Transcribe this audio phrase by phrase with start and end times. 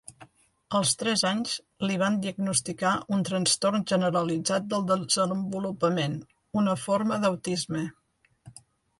[0.77, 1.51] Als tres anys
[1.89, 6.15] li van diagnosticar un trastorn generalitzat del desenvolupament,
[6.63, 7.85] una forma d'autisme.